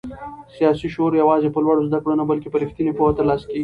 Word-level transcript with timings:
سیاسي 0.55 0.87
شعور 0.93 1.11
یوازې 1.21 1.49
په 1.53 1.59
لوړو 1.63 1.87
زده 1.89 1.99
کړو 2.03 2.19
نه 2.21 2.25
بلکې 2.29 2.47
په 2.51 2.57
رښتینې 2.63 2.91
پوهه 2.97 3.13
ترلاسه 3.19 3.45
کېږي. 3.47 3.59